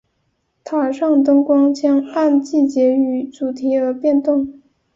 [0.63, 4.59] 塔上灯光将按季节与主题而变动。